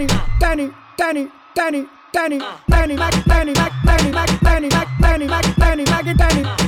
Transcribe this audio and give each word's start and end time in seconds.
Danny, 0.07 0.17
Danny, 0.39 0.71
Danny, 0.97 1.27
Danny. 1.55 1.85
Danny, 2.11 2.39
Danny, 2.69 2.95
Mac, 2.95 3.13
Danny, 3.25 3.53
Mac, 3.53 3.71
Danny, 3.85 4.11
Mac, 4.11 4.29
Danny, 4.41 4.67
Mac, 4.67 4.87
Danny, 4.99 5.27
Mac, 5.27 5.45
Danny, 5.57 5.83
Danny, 5.85 6.13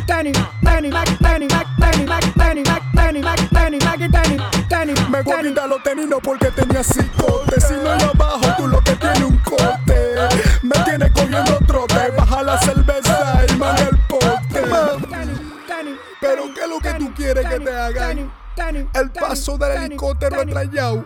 Danny, 0.05 0.31
Danny, 0.61 0.89
Mac, 0.91 1.19
Danny, 1.19 1.47
Mac, 1.47 1.67
Danny, 1.79 2.05
Mac, 2.05 2.23
Danny, 2.35 2.63
Mac, 2.63 2.83
Danny, 2.93 3.21
Mac, 3.21 3.49
Danny, 3.51 3.79
Maggie, 3.79 4.07
Danny, 4.09 4.37
Danny, 4.69 4.93
Me 5.09 5.21
voy 5.21 5.33
a 5.33 5.37
Danny. 5.37 5.49
quitar 5.49 5.69
los 5.69 5.83
tenis 5.83 6.07
no 6.07 6.19
porque 6.19 6.51
tenía 6.51 6.83
cicote. 6.83 7.59
Si 7.61 7.73
no 7.73 7.97
yo 7.97 8.11
abajo, 8.13 8.53
tú 8.57 8.67
lo 8.67 8.81
que 8.81 8.95
tienes 8.95 9.21
un 9.21 9.37
corte. 9.39 10.15
Me 10.61 10.83
tienes 10.83 11.11
cogiendo 11.11 11.57
trote. 11.65 12.11
Baja 12.17 12.43
la 12.43 12.59
cerveza 12.59 13.45
y 13.49 13.55
manga 13.55 13.81
el 13.89 13.97
pote. 14.07 14.61
Danny, 15.09 15.33
Danny, 15.67 15.95
Pero 16.19 16.53
¿qué 16.53 16.61
es 16.61 16.69
lo 16.69 16.79
que 16.79 16.93
tú 16.95 17.13
quieres 17.15 17.47
que 17.47 17.59
te 17.59 17.71
hagan? 17.71 18.31
El 18.69 19.09
paso 19.09 19.57
del 19.57 19.83
helicóptero 19.83 20.41
atrayado. 20.41 21.03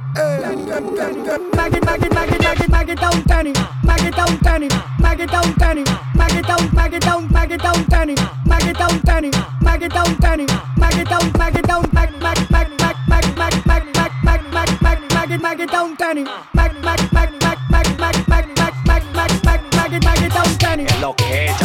Es 20.87 20.99
lo 20.99 21.15
que 21.15 21.45
es. 21.45 21.55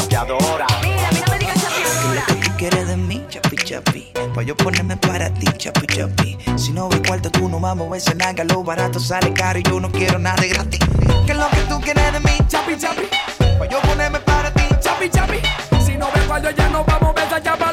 Pa' 4.34 4.42
yo 4.42 4.56
ponerme 4.56 4.97
para 4.97 5.28
ti, 5.31 5.47
chapi 5.59 5.86
chapi. 5.86 6.39
Si 6.56 6.73
no 6.73 6.89
ve 6.89 7.03
cuarto, 7.03 7.31
tú 7.31 7.48
no 7.48 7.59
vamos 7.59 7.92
a 7.92 7.97
ese 7.97 8.14
naga. 8.14 8.45
Lo 8.45 8.62
barato 8.62 9.00
sale 9.00 9.33
caro 9.33 9.59
y 9.59 9.62
yo 9.62 9.81
no 9.81 9.91
quiero 9.91 10.19
nada 10.19 10.41
de 10.41 10.48
gratis. 10.48 10.81
¿Qué 11.27 11.33
es 11.33 11.39
lo 11.39 11.48
que 11.50 11.61
tú 11.69 11.81
quieres 11.81 12.12
de 12.12 12.20
mí, 12.20 12.39
chapi 12.48 12.77
chapi? 12.78 13.03
Pa' 13.58 13.67
yo 13.67 13.81
ponerme 13.83 14.20
para 14.20 14.53
ti, 14.53 14.62
chapi 14.80 15.11
chapi. 15.11 15.39
Si 15.85 15.96
no 15.96 16.08
ves 16.14 16.24
cuando 16.29 16.51
ya 16.51 16.68
nos 16.68 16.86
vamos, 16.86 17.14
ves 17.14 17.33
a 17.33 17.42
chapa, 17.42 17.70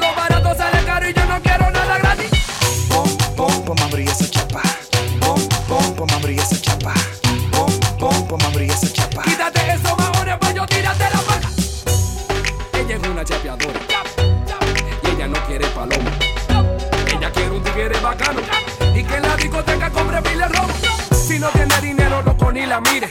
no 21.47 21.53
tiene 21.53 21.81
dinero, 21.81 22.21
loco, 22.23 22.51
ni 22.51 22.65
la 22.65 22.81
mire. 22.81 23.09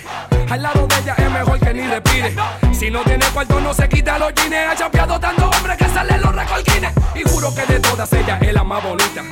Al 0.50 0.62
lado 0.62 0.86
de 0.86 0.98
ella 0.98 1.14
es 1.16 1.30
mejor 1.30 1.58
que 1.58 1.72
ni 1.72 1.86
le 1.86 2.00
pide. 2.02 2.34
Si 2.72 2.90
no 2.90 3.00
tiene 3.02 3.24
cuarto, 3.26 3.60
no 3.60 3.72
se 3.72 3.88
quita 3.88 4.18
los 4.18 4.32
jeans. 4.34 4.54
Ha 4.72 4.76
chapeado 4.76 5.18
tanto 5.18 5.48
hombre 5.48 5.76
que 5.76 5.88
salen 5.88 6.20
los 6.20 6.34
recolquines. 6.34 6.92
Y 7.14 7.22
juro 7.28 7.54
que 7.54 7.64
de 7.66 7.80
todas 7.80 8.12
ella 8.12 8.38
es 8.40 8.52
la 8.52 8.62
más 8.64 8.82
bonita. 8.82 9.22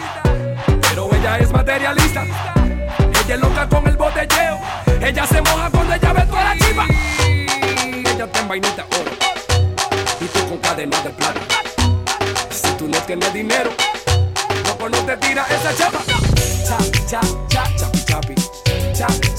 Pero 0.80 1.10
ella 1.14 1.38
es 1.38 1.52
materialista. 1.52 2.24
Ella 2.24 3.34
es 3.34 3.40
loca 3.40 3.68
con 3.68 3.86
el 3.86 3.96
botelleo. 3.96 4.58
Ella 5.02 5.26
se 5.26 5.42
moja 5.42 5.70
cuando 5.70 5.94
ella 5.94 6.12
ve 6.12 6.22
toda 6.22 6.44
la 6.44 6.56
chiva. 6.58 6.86
Ella 7.18 8.24
está 8.24 8.40
en 8.40 8.48
vainita 8.48 8.86
oro. 9.00 9.10
Y 10.20 10.24
tú 10.26 10.48
con 10.48 10.58
cadena 10.58 10.98
de 11.00 11.10
plata. 11.10 11.40
Si 12.50 12.68
tú 12.78 12.88
no 12.88 12.98
tienes 13.00 13.32
dinero, 13.34 13.70
loco 14.66 14.88
no 14.88 14.98
te 14.98 15.16
tira 15.18 15.46
esa 15.50 15.74
chapa. 15.76 15.98
Cha, 16.66 16.78
cha, 17.06 17.20
cha, 17.48 17.73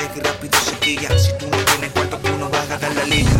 Deja 0.00 0.12
y 0.16 0.20
rápido 0.20 0.58
se 0.64 0.76
quilla. 0.78 1.18
Si 1.18 1.30
tú 1.36 1.46
no 1.50 1.58
tienes 1.58 1.92
cuarto, 1.92 2.16
tú 2.16 2.34
no 2.38 2.48
vas 2.48 2.70
a 2.70 2.78
ganar 2.78 2.96
la 2.96 3.04
liga. 3.04 3.30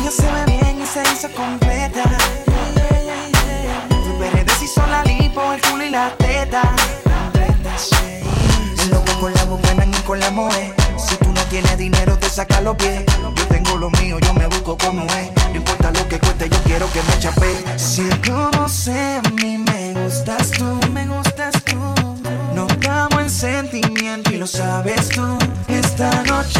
Ella 0.00 0.10
se 0.10 0.22
ve 0.22 0.44
bien 0.46 0.82
y 0.82 0.86
se 0.86 1.02
hizo 1.12 1.30
completa. 1.36 2.02
Superé 4.04 4.42
deshizo 4.42 4.84
la 4.88 5.04
lipo, 5.04 5.52
el 5.52 5.60
culo 5.62 5.84
y 5.84 5.90
la 5.90 6.10
teta. 6.16 6.62
Loco 8.90 9.20
con 9.20 9.34
la 9.34 9.44
buena 9.44 9.86
y 9.86 10.02
con 10.02 10.18
la 10.18 10.32
moe. 10.32 10.74
Si 10.98 11.14
tú 11.16 11.30
no 11.32 11.40
tienes 11.42 11.78
dinero, 11.78 12.18
te 12.18 12.28
saca 12.28 12.60
los 12.60 12.74
pies. 12.74 13.04
Yo 13.36 13.46
tengo 13.46 13.76
lo 13.76 13.88
mío, 13.90 14.18
yo 14.18 14.34
me 14.34 14.48
busco 14.48 14.76
como 14.76 15.04
es. 15.04 15.30
No 15.50 15.56
importa 15.56 15.92
lo 15.92 16.08
que 16.08 16.18
cueste, 16.18 16.48
yo 16.48 16.58
quiero 16.64 16.90
que 16.90 17.02
me 17.02 17.18
chape. 17.20 17.54
Si 17.76 18.02
sé, 18.68 19.20
a 19.24 19.30
mí 19.30 19.58
me 19.58 19.92
gustas 19.94 20.50
tú, 20.50 20.80
sentimiento 23.34 24.32
y 24.32 24.36
lo 24.36 24.46
sabes 24.46 25.08
tú. 25.08 25.36
Esta 25.68 26.22
noche 26.24 26.53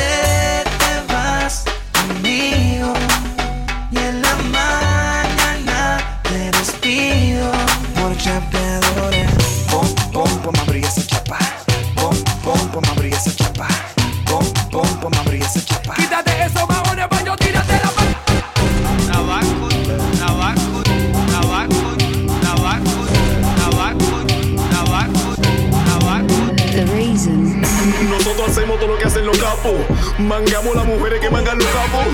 Mangamos 30.25 30.75
las 30.75 30.87
mujeres 30.87 31.21
que 31.21 31.29
mangan 31.29 31.59
los 31.59 31.67
capos. 31.67 32.07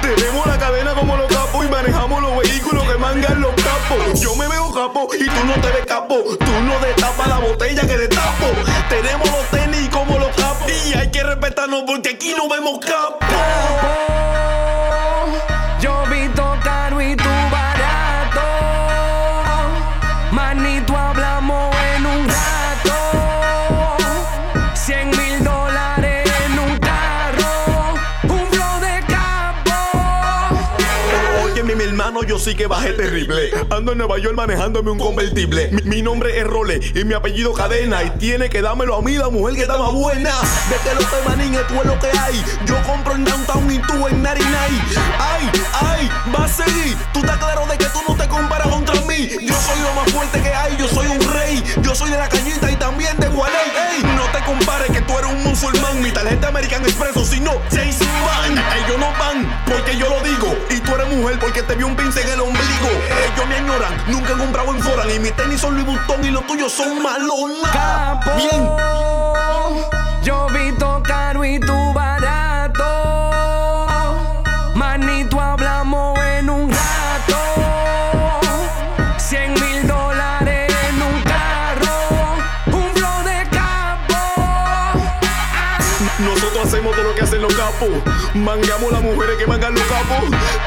Tenemos 0.00 0.46
la 0.46 0.58
cadena 0.58 0.94
como 0.94 1.16
los 1.16 1.26
capos 1.26 1.66
y 1.66 1.68
manejamos 1.68 2.22
los 2.22 2.38
vehículos 2.38 2.82
que 2.90 2.98
mangan 2.98 3.42
los 3.42 3.52
capos. 3.56 4.20
Yo 4.20 4.34
me 4.36 4.48
veo 4.48 4.72
capo 4.72 5.06
y 5.14 5.26
tú 5.26 5.44
no 5.46 5.52
te 5.60 5.68
ves 5.72 5.84
capo. 5.86 6.16
Tú 6.16 6.52
no 6.64 6.78
destapas 6.80 7.28
la 7.28 7.38
botella 7.38 7.82
que 7.82 7.98
destapo. 7.98 8.46
Tenemos 8.88 9.30
los 9.30 9.46
tenis 9.50 9.86
como 9.90 10.18
los 10.18 10.34
capos. 10.34 10.72
Y 10.86 10.94
hay 10.94 11.10
que 11.10 11.22
respetarnos 11.22 11.82
porque 11.86 12.10
aquí 12.10 12.34
no 12.34 12.48
vemos 12.48 12.78
capos. 12.80 14.47
Hermano, 31.88 32.22
yo 32.22 32.38
sí 32.38 32.54
que 32.54 32.66
bajé 32.66 32.92
terrible. 32.92 33.50
Ando 33.70 33.92
en 33.92 33.98
Nueva 33.98 34.18
York 34.18 34.34
manejándome 34.34 34.90
un 34.90 34.98
convertible. 34.98 35.70
Mi, 35.84 36.02
nombre 36.02 36.38
es 36.38 36.46
Role 36.46 36.80
y 36.94 37.04
mi 37.04 37.14
apellido 37.14 37.52
Cadena. 37.52 38.04
Y 38.04 38.10
tiene 38.10 38.48
que 38.48 38.62
dármelo 38.62 38.96
a 38.96 39.02
mí, 39.02 39.16
la 39.16 39.30
mujer 39.30 39.54
que 39.54 39.62
está 39.62 39.78
más 39.78 39.92
buena. 39.92 40.30
De 40.68 40.76
que 40.76 40.94
lo 40.94 41.00
te 41.00 41.28
manín, 41.28 41.54
es 41.54 41.86
lo 41.86 41.98
que 41.98 42.06
hay. 42.18 42.44
Yo 42.66 42.74
compro 42.84 43.14
en 43.14 43.24
Downtown 43.24 43.70
y 43.72 43.78
tú 43.78 44.06
en 44.06 44.22
99. 44.22 44.48
Ay, 45.18 45.50
ay, 45.80 46.10
va 46.34 46.44
a 46.44 46.48
seguir. 46.48 46.96
Tú 47.12 47.20
estás 47.20 47.38
claro 47.38 47.66
de 47.66 47.78
que 47.78 47.86
tú 47.86 48.00
no 48.06 48.14
te 48.16 48.28
comparas 48.28 48.68
contra 48.68 48.94
mí. 49.02 49.28
Yo 49.40 49.54
soy 49.54 49.80
lo 49.80 49.94
más 49.94 50.12
fuerte 50.12 50.40
que 50.42 50.48
hay, 50.54 50.76
yo 50.76 50.88
soy 50.88 51.06
un 51.06 51.32
rey. 51.32 51.62
Yo 51.82 51.94
soy 51.94 52.10
de 52.10 52.18
la 52.18 52.28
cañita 52.28 52.70
y 52.70 52.76
también 52.76 53.18
de 53.18 53.28
Gualey. 53.28 53.56
Ey, 53.94 54.02
no 54.14 54.24
te 54.30 54.44
compares 54.44 54.90
que 54.90 55.00
tú 55.02 55.18
eres 55.18 55.30
un 55.30 55.42
musulmán. 55.42 56.02
Mi 56.02 56.10
tarjeta 56.10 56.48
American 56.48 56.82
Expreso, 56.82 57.24
si 57.24 57.40
no, 57.40 57.52
Jason 57.70 58.08
van. 58.26 58.57
Porque 61.58 61.72
te 61.72 61.76
vio 61.76 61.86
un 61.86 61.96
pince 61.96 62.20
en 62.22 62.28
el 62.30 62.40
ombligo. 62.40 62.88
Ellos 63.34 63.48
me 63.48 63.58
ignoran, 63.58 63.92
nunca 64.06 64.32
he 64.32 64.36
comprado 64.36 64.74
en 64.74 64.82
Foran. 64.82 65.10
Y 65.10 65.18
mis 65.18 65.34
tenis 65.34 65.60
son 65.60 65.74
Louis 65.74 65.86
Vuitton 65.86 66.24
y 66.24 66.30
los 66.30 66.46
tuyos 66.46 66.72
son 66.72 67.02
Malona. 67.02 67.70
Capo. 67.72 68.30
Bien. 68.36 68.68
Yo 70.22 70.46
visto 70.48 70.67
Mangamos 88.34 88.90
las 88.92 89.02
mujeres 89.02 89.36
que 89.38 89.46
mangan 89.46 89.72
los 89.74 89.82
capos. 89.84 90.24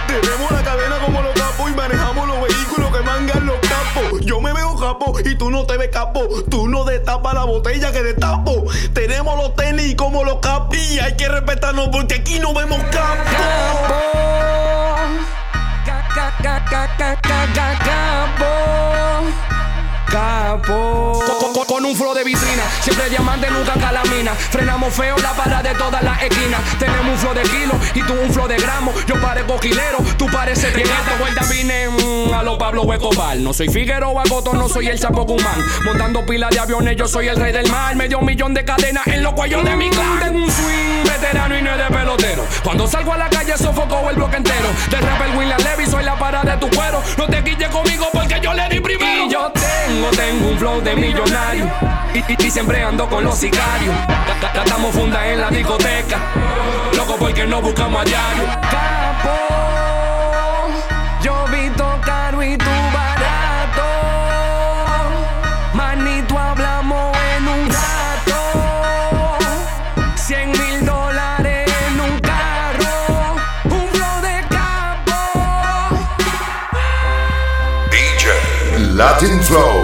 Tenemos 0.07 0.51
la 0.51 0.63
cadena 0.63 0.97
como 0.99 1.21
los 1.21 1.33
capos 1.33 1.69
y 1.69 1.75
manejamos 1.75 2.27
los 2.27 2.41
vehículos 2.41 2.95
que 2.95 3.03
mangan 3.03 3.45
los 3.45 3.57
capos. 3.59 4.21
Yo 4.21 4.39
me 4.39 4.53
veo 4.53 4.75
capo 4.77 5.13
y 5.19 5.35
tú 5.35 5.51
no 5.51 5.65
te 5.65 5.75
ves 5.77 5.89
capo. 5.89 6.21
Tú 6.49 6.69
no 6.69 6.85
destapas 6.85 7.33
la 7.33 7.43
botella 7.43 7.91
que 7.91 8.01
destapo. 8.03 8.65
Tenemos 8.93 9.35
los 9.37 9.55
tenis 9.55 9.95
como 9.95 10.23
los 10.23 10.37
capos. 10.37 10.77
Y 10.77 10.99
hay 10.99 11.17
que 11.17 11.27
respetarnos 11.27 11.89
porque 11.89 12.15
aquí 12.15 12.39
no 12.39 12.53
vemos 12.53 12.79
capos. 12.91 13.17
Capo. 13.37 13.95
Ca- 15.85 16.07
ca- 16.15 16.33
ca- 16.41 16.65
ca- 16.69 16.95
ca- 16.97 17.21
ca- 17.21 17.53
ca- 17.53 17.79
Capo. 17.83 19.50
Capo. 20.11 21.13
Con, 21.39 21.53
con- 21.53 21.65
con 21.65 21.85
un 21.85 21.95
flow 21.95 22.13
de 22.13 22.23
vitrina, 22.25 22.63
siempre 22.81 23.09
diamante, 23.09 23.49
nunca 23.49 23.73
calamina. 23.75 24.33
Frenamos 24.33 24.93
feo 24.93 25.15
la 25.19 25.31
para 25.33 25.63
de 25.63 25.73
todas 25.75 26.03
las 26.03 26.21
esquinas. 26.21 26.59
Tenemos 26.77 27.13
un 27.13 27.17
flow 27.17 27.33
de 27.33 27.43
kilo 27.43 27.73
y 27.95 28.01
tú 28.03 28.13
un 28.13 28.31
flow 28.33 28.47
de 28.47 28.57
gramo. 28.57 28.91
Yo 29.07 29.19
parezco 29.21 29.57
quilero, 29.59 29.99
tú 30.17 30.27
pareces 30.27 30.73
de 30.73 30.81
esta 30.81 31.15
vuelta 31.19 31.43
vine 31.49 31.87
mm, 31.89 32.33
a 32.33 32.43
lo 32.43 32.57
Pablo 32.57 32.83
Huecobal. 32.83 33.41
No 33.41 33.53
soy 33.53 33.69
Figueroa 33.69 34.23
Goto, 34.29 34.53
no 34.53 34.67
soy 34.67 34.87
el 34.87 34.99
Chapo 34.99 35.23
Guzmán. 35.23 35.55
Montando 35.85 36.25
pila 36.25 36.49
de 36.49 36.59
aviones, 36.59 36.97
yo 36.97 37.07
soy 37.07 37.29
el 37.29 37.37
rey 37.37 37.53
del 37.53 37.69
mar. 37.71 37.95
Medio 37.95 38.19
millón 38.21 38.53
de 38.53 38.65
cadenas 38.65 39.07
en 39.07 39.23
los 39.23 39.33
cuellos 39.33 39.63
de 39.63 39.75
mi 39.77 39.89
clan. 39.89 40.19
Tengo 40.19 40.39
un 40.43 40.51
swing 40.51 41.03
veterano 41.05 41.57
y 41.57 41.61
no 41.61 41.71
es 41.71 41.77
de 41.77 41.85
pelotero. 41.95 42.45
Cuando 42.63 42.85
salgo 42.87 43.13
a 43.13 43.17
la 43.17 43.29
calle 43.29 43.57
sofoco 43.57 44.09
el 44.09 44.17
bloque 44.17 44.35
entero. 44.37 44.67
De 44.89 44.97
rapper 44.99 45.37
William 45.37 45.59
Levy, 45.61 45.85
soy 45.89 46.03
la 46.03 46.15
para 46.19 46.41
de 46.43 46.57
tu 46.57 46.69
cuero. 46.69 47.01
No 47.17 47.27
te 47.27 47.41
quilles 47.43 47.69
conmigo 47.69 48.09
porque 48.11 48.39
yo 48.41 48.53
le 48.53 48.67
di 48.67 48.79
primero. 48.81 49.25
Y 49.25 49.29
yo 49.29 49.51
tengo, 49.53 50.00
tengo 50.11 50.49
un 50.49 50.57
flow 50.57 50.81
de 50.81 50.95
millonario. 50.95 51.69
Y, 52.13 52.19
y- 52.19 52.47
y 52.47 52.51
siempre 52.51 52.83
ando 52.83 53.07
con 53.07 53.23
los 53.23 53.37
sicarios. 53.37 53.95
Ca- 54.07 54.37
ca- 54.41 54.51
Catamos 54.53 54.93
funda 54.93 55.25
en 55.27 55.39
la 55.41 55.49
discoteca. 55.49 56.17
Loco 56.95 57.15
porque 57.17 57.45
no 57.47 57.61
buscamos 57.61 58.01
a 58.01 58.05
diario. 58.05 58.43
Capo, 58.69 59.37
yo 61.23 61.45
visto 61.47 61.99
caro 62.05 62.43
y 62.43 62.57
tú 62.57 62.65
barato. 62.93 63.83
Manito, 65.73 66.37
hablamos 66.37 67.17
en 67.37 67.47
un 67.47 67.69
rato. 67.69 69.37
Cien 70.15 70.51
mil 70.51 70.85
dólares 70.85 71.71
en 71.87 72.01
un 72.01 72.19
carro. 72.19 73.35
Un 73.65 73.87
flow 73.89 74.21
de 74.21 74.41
capo. 74.49 75.19
DJ 77.91 78.79
Latin 78.95 79.39
Flow. 79.43 79.80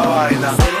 La 0.00 0.08
vaina. 0.08 0.79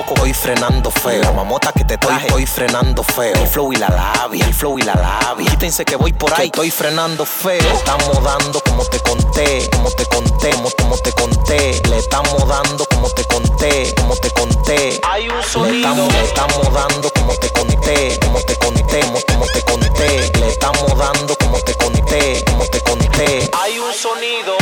Saoco, 0.00 0.14
estoy 0.14 0.32
frenando 0.32 0.90
feo. 0.90 1.22
La 1.22 1.32
mamota 1.32 1.72
que 1.72 1.84
te 1.84 1.98
traje, 1.98 2.26
estoy 2.26 2.46
frenando 2.46 3.02
feo. 3.02 3.34
El 3.34 3.46
flow 3.46 3.72
y 3.72 3.76
la 3.76 3.88
labia, 3.88 4.46
el 4.46 4.54
flow 4.54 4.78
y 4.78 4.82
la 4.82 4.94
labia. 4.94 5.50
Quítense 5.50 5.84
que 5.84 5.96
voy 5.96 6.12
por 6.12 6.32
ahí, 6.34 6.46
estoy 6.46 6.70
frenando 6.70 7.24
feo. 7.24 7.60
Le 7.60 7.74
estamos 7.74 8.22
dando 8.22 8.60
como 8.60 8.84
te 8.84 8.98
conté, 9.00 9.68
como 9.72 9.90
te 9.90 10.06
conté, 10.06 10.50
como, 10.50 10.70
como 10.78 10.96
te 10.98 11.12
conté. 11.12 11.82
Le 11.88 11.98
estamos 11.98 12.48
dando 12.48 12.86
como 12.86 13.10
te 13.10 13.24
conté, 13.24 13.94
como 13.96 14.16
te 14.16 14.30
conté. 14.30 15.00
Hay 15.08 15.28
un 15.28 15.42
sonido. 15.42 15.72
Le 15.72 15.78
estamos, 15.78 16.12
le 16.12 16.24
estamos 16.24 16.72
dando 16.74 17.10
como 17.10 17.34
te 17.34 17.50
conté, 17.50 18.18
como 18.20 18.40
te 18.40 18.56
conté, 18.56 19.00
como, 19.00 19.18
como 19.26 19.46
te 19.46 19.62
conté. 19.62 20.32
Le 20.38 20.48
estamos 20.48 20.98
dando 20.98 21.36
como 21.36 21.58
te 21.60 21.74
conté, 21.74 22.44
como 22.46 22.64
te 22.66 22.80
conté. 22.80 23.50
Hay 23.62 23.78
un 23.78 23.92
sonido. 23.92 24.56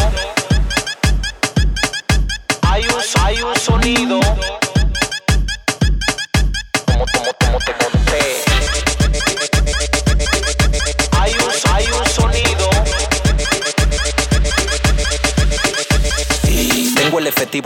Hay 2.62 2.82
un, 2.82 3.22
hay 3.22 3.42
un 3.42 3.56
sonido. 3.56 4.20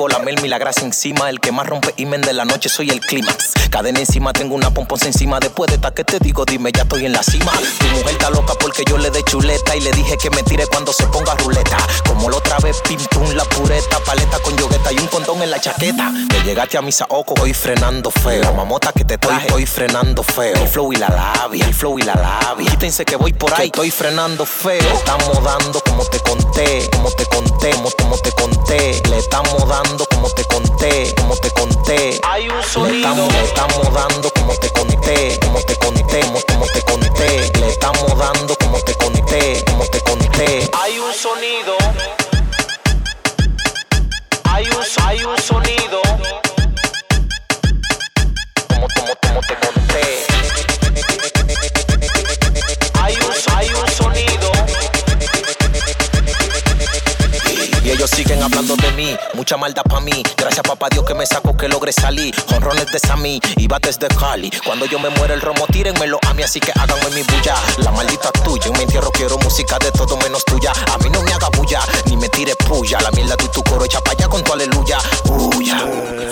La 0.08 0.18
melmi, 0.18 0.48
la 0.48 0.58
grasa 0.58 0.82
encima. 0.82 1.28
El 1.30 1.40
que 1.40 1.52
más 1.52 1.66
rompe 1.66 1.94
imen 1.96 2.20
de 2.20 2.32
la 2.32 2.44
noche 2.44 2.68
soy 2.68 2.90
el 2.90 3.00
clímax. 3.00 3.52
Cadena 3.70 4.00
encima, 4.00 4.32
tengo 4.32 4.54
una 4.54 4.72
pomposa 4.72 5.06
encima. 5.06 5.40
Después 5.40 5.68
de 5.68 5.76
esta 5.76 5.92
que 5.92 6.04
te 6.04 6.18
digo, 6.18 6.44
dime, 6.44 6.70
ya 6.72 6.82
estoy 6.82 7.06
en 7.06 7.12
la 7.12 7.22
cima. 7.22 7.52
Tu 7.78 7.86
mujer 7.86 8.12
está 8.12 8.30
loca 8.30 8.54
porque 8.60 8.84
yo 8.88 8.98
le 8.98 9.10
dé 9.10 9.22
chuleta 9.24 9.76
y 9.76 9.80
le 9.80 9.90
dije 9.92 10.16
que 10.18 10.30
me 10.30 10.42
tire 10.42 10.66
cuando 10.66 10.92
se 10.92 11.06
ponga 11.06 11.34
ruleta. 11.36 11.76
Como 12.06 12.28
la 12.30 12.36
otra 12.36 12.58
vez, 12.58 12.80
pim 12.88 13.00
pum, 13.10 13.30
la 13.34 13.44
pureta, 13.44 13.98
paleta 14.04 14.38
con 14.40 14.56
yogueta 14.56 14.92
y 14.92 14.98
un 14.98 15.06
condón 15.06 15.42
en 15.42 15.50
la 15.50 15.60
chaqueta. 15.60 16.12
Te 16.28 16.42
llegaste 16.42 16.78
a 16.78 16.82
mi 16.82 16.92
saoco, 16.92 17.34
estoy 17.34 17.54
frenando 17.54 18.10
feo. 18.10 18.52
Mamota 18.54 18.92
que 18.92 19.04
te 19.04 19.18
traje, 19.18 19.46
estoy 19.46 19.66
frenando 19.66 20.22
feo. 20.22 20.54
El 20.54 20.68
flow 20.68 20.92
y 20.92 20.96
la 20.96 21.08
labia, 21.08 21.66
el 21.66 21.74
flow 21.74 21.98
y 21.98 22.02
la 22.02 22.14
labia. 22.14 22.70
Quítense 22.70 23.04
que 23.04 23.16
voy 23.16 23.32
por 23.32 23.52
ahí, 23.54 23.66
estoy 23.66 23.90
frenando 23.90 24.44
feo. 24.44 24.82
Estamos 24.94 25.42
dando 25.42 25.80
como 25.80 26.04
te 26.06 26.18
conté, 26.20 26.88
como 26.92 27.10
te 27.12 27.24
conté, 27.26 27.70
como, 27.70 27.90
como 27.90 28.18
te 28.18 28.32
conté. 28.32 29.02
Le 29.08 29.18
estamos 29.18 29.68
dando 29.68 29.91
como 29.98 30.28
te 30.30 30.44
conté, 30.44 31.14
como 31.16 31.36
te 31.36 31.50
conté. 31.50 32.20
Hay 32.28 32.48
un 32.48 32.62
sonido. 32.62 33.28
Le 33.30 33.44
estamos, 33.44 33.92
dando 33.92 34.30
como 34.30 34.54
te 34.54 34.70
conté, 34.70 35.38
como 35.40 35.60
te 35.60 35.76
conté, 35.76 36.20
como, 36.20 36.40
como 36.48 36.66
te 36.66 36.82
conté. 36.82 37.52
Le 37.60 37.68
estamos 37.68 38.18
dando 38.18 38.56
como 38.56 38.78
te 38.80 38.94
conté, 38.94 39.64
como 39.66 39.84
te 39.86 40.00
conté. 40.00 40.70
Hay 40.82 40.98
un 40.98 41.12
sonido. 41.12 41.76
Hay 44.44 44.66
un, 44.66 45.04
hay 45.04 45.24
un 45.24 45.38
sonido. 45.38 46.41
Mucha 59.42 59.56
maldad 59.56 59.82
pa' 59.82 59.98
mí. 59.98 60.22
Gracias 60.36 60.62
papá 60.62 60.86
Dios 60.88 61.04
que 61.04 61.14
me 61.14 61.26
sacó 61.26 61.56
que 61.56 61.66
logre 61.66 61.92
salir. 61.92 62.32
Honrones 62.54 62.86
de 62.86 63.00
Sammy 63.00 63.40
y 63.56 63.66
bates 63.66 63.98
de 63.98 64.06
Cali. 64.06 64.52
Cuando 64.64 64.86
yo 64.86 65.00
me 65.00 65.08
muera 65.10 65.34
el 65.34 65.40
romo, 65.40 65.66
tírenmelo 65.66 66.20
a 66.28 66.32
mí, 66.32 66.44
así 66.44 66.60
que 66.60 66.70
háganme 66.70 67.10
mi 67.10 67.22
bulla. 67.24 67.56
La 67.78 67.90
maldita 67.90 68.30
tuya, 68.44 68.66
en 68.66 68.72
mi 68.74 68.82
entierro 68.84 69.10
quiero 69.10 69.36
música 69.38 69.78
de 69.80 69.90
todo 69.90 70.16
menos 70.18 70.44
tuya. 70.44 70.70
A 70.92 70.98
mí 70.98 71.10
no 71.10 71.20
me 71.22 71.32
haga 71.32 71.48
bulla, 71.56 71.80
ni 72.06 72.16
me 72.16 72.28
tire 72.28 72.54
puya. 72.54 73.00
La 73.00 73.10
mierda 73.10 73.34
de 73.34 73.48
tu 73.48 73.64
coro 73.64 73.84
echa 73.84 74.00
pa' 74.00 74.12
allá 74.12 74.28
con 74.28 74.44
tu 74.44 74.52
aleluya. 74.52 74.98
Uya. 75.28 75.78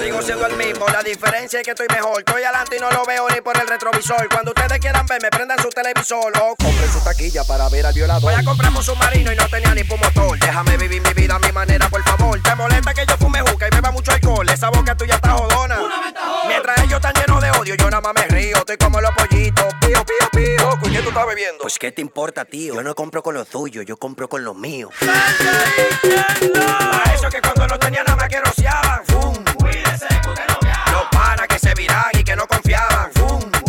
Sigo 0.00 0.22
siendo 0.22 0.46
el 0.46 0.56
mismo, 0.56 0.86
la 0.86 1.02
diferencia 1.02 1.58
es 1.58 1.64
que 1.64 1.72
estoy 1.72 1.88
mejor. 1.92 2.20
Estoy 2.20 2.44
adelante 2.44 2.76
y 2.76 2.80
no 2.80 2.92
lo 2.92 3.04
veo 3.06 3.28
ni 3.28 3.40
por 3.40 3.56
el 3.60 3.66
retrovisor. 3.66 4.28
Cuando 4.28 4.52
ustedes 4.52 4.78
quieran 4.78 5.04
verme, 5.06 5.30
prendan 5.30 5.58
su 5.60 5.68
televisor 5.70 6.32
o 6.40 6.54
compren 6.54 6.92
su 6.92 7.00
taquilla 7.00 7.42
para 7.42 7.68
ver 7.70 7.86
al 7.86 7.92
violador. 7.92 8.22
Voy 8.22 8.34
a 8.34 8.44
comprar 8.44 8.70
un 8.72 8.84
submarino 8.84 9.32
y 9.32 9.36
no 9.36 9.48
tenía 9.48 9.74
ni 9.74 9.82
motor. 9.82 10.38
Déjame 10.38 10.76
vivir 10.76 11.02
mi 11.02 11.12
vida 11.12 11.34
a 11.34 11.38
mi 11.40 11.50
manera, 11.50 11.88
por 11.88 12.04
favor. 12.04 12.40
Te 12.40 12.54
molesta 12.54 12.94
que 12.94 12.99
yo 13.06 13.16
fume 13.16 13.40
juca 13.40 13.66
y 13.66 13.70
beba 13.74 13.90
mucho 13.90 14.12
alcohol. 14.12 14.48
Esa 14.48 14.70
boca 14.70 14.96
tuya 14.96 15.16
está 15.16 15.32
jodona. 15.32 15.78
Mientras 16.46 16.78
ellos 16.78 16.94
están 16.94 17.12
llenos 17.14 17.42
de 17.42 17.50
odio, 17.52 17.74
yo 17.74 17.90
nada 17.90 18.00
más 18.00 18.14
me 18.14 18.26
río. 18.26 18.56
Estoy 18.56 18.76
como 18.76 19.00
los 19.00 19.10
pollitos. 19.12 19.66
Pío, 19.80 20.04
pío, 20.04 20.28
pío. 20.32 20.78
¿y 20.84 20.90
qué 20.92 21.02
tú 21.02 21.08
estás 21.08 21.26
bebiendo? 21.26 21.62
Pues, 21.62 21.78
¿qué 21.78 21.92
te 21.92 22.02
importa, 22.02 22.44
tío? 22.44 22.74
Yo 22.74 22.82
no 22.82 22.94
compro 22.94 23.22
con 23.22 23.34
lo 23.34 23.44
tuyo, 23.44 23.82
yo 23.82 23.96
compro 23.96 24.28
con 24.28 24.44
lo 24.44 24.54
mío. 24.54 24.90
A 25.02 27.12
eso 27.14 27.28
que 27.28 27.40
cuando 27.40 27.66
no 27.66 27.78
tenía 27.78 28.04
nada 28.04 28.28
que 28.28 28.40
rociaban. 28.40 29.04
Fum. 29.06 29.34
Los 30.92 31.04
panas 31.10 31.46
que 31.48 31.58
se 31.58 31.74
viran 31.74 32.04
y 32.14 32.24
que 32.24 32.36
no 32.36 32.46
confiaban. 32.46 33.10
Fum. 33.14 33.59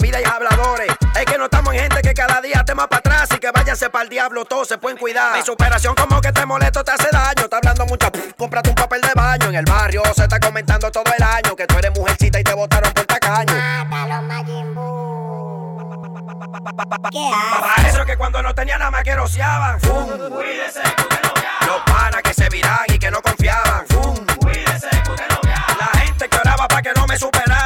Vida 0.00 0.20
y 0.20 0.24
habladores. 0.24 0.88
Es 1.14 1.24
que 1.24 1.38
no 1.38 1.44
estamos 1.44 1.74
en 1.74 1.80
gente 1.80 2.02
que 2.02 2.14
cada 2.14 2.40
día 2.40 2.56
esté 2.56 2.74
más 2.74 2.88
para 2.88 3.00
atrás 3.00 3.28
y 3.34 3.38
que 3.38 3.50
váyanse 3.50 3.90
para 3.90 4.04
el 4.04 4.08
diablo. 4.08 4.44
Todos 4.44 4.68
se 4.68 4.78
pueden 4.78 4.98
cuidar. 4.98 5.36
Mi 5.36 5.42
superación 5.42 5.94
como 5.94 6.20
que 6.20 6.32
te 6.32 6.46
molesto, 6.46 6.84
te 6.84 6.92
hace 6.92 7.08
daño. 7.10 7.44
Está 7.44 7.58
hablando 7.58 7.86
mucho. 7.86 8.10
Cómprate 8.36 8.70
un 8.70 8.74
papel 8.74 9.00
de 9.00 9.12
baño. 9.14 9.48
En 9.48 9.54
el 9.56 9.64
barrio 9.64 10.02
se 10.14 10.22
está 10.22 10.38
comentando 10.40 10.90
todo 10.90 11.04
el 11.16 11.22
año 11.22 11.56
que 11.56 11.66
tú 11.66 11.78
eres 11.78 11.92
mujercita 11.92 12.40
y 12.40 12.44
te 12.44 12.54
botaron 12.54 12.92
por 12.92 13.04
tacaño. 13.06 13.54
Para 17.60 17.88
eso 17.88 18.04
que 18.04 18.16
cuando 18.16 18.42
no 18.42 18.54
tenía 18.54 18.78
nada 18.78 18.90
más 18.90 19.02
que 19.02 19.14
rociaban. 19.14 19.80
Fum. 19.80 20.08
Los 21.66 21.82
panas 21.86 22.22
que 22.22 22.34
se 22.34 22.48
viran 22.48 22.84
y 22.88 22.98
que 22.98 23.10
no 23.10 23.20
confiaban. 23.20 23.86
Fum. 23.88 24.14
La 25.78 26.00
gente 26.00 26.28
que 26.28 26.36
oraba 26.36 26.68
para 26.68 26.82
que 26.82 26.92
no 26.94 27.06
me 27.06 27.16
superaran. 27.18 27.61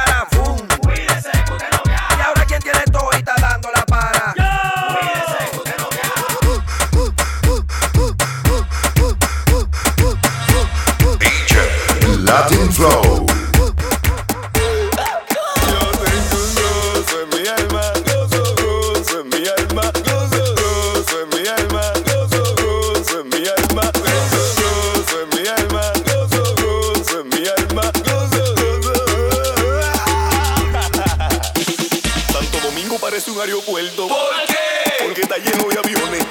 Parece 32.99 33.31
un 33.31 33.39
aeropuerto. 33.39 34.07
¿Por 34.07 34.17
qué? 34.47 35.03
Porque 35.03 35.21
está 35.21 35.37
lleno 35.37 35.67
de 35.69 35.79
aviones. 35.79 36.25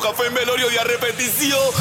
Café 0.00 0.28
velorio 0.30 0.70
y 0.70 0.76
a 0.76 0.84
repetición. 0.84 1.75